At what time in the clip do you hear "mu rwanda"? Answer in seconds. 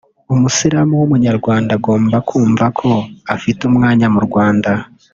4.13-4.71